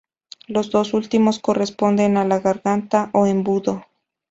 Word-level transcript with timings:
Los 0.47 0.71
dos 0.71 0.95
últimos 0.95 1.37
corresponden 1.37 2.17
a 2.17 2.25
la 2.25 2.39
garganta 2.39 3.11
o 3.13 3.27
embudo. 3.27 3.85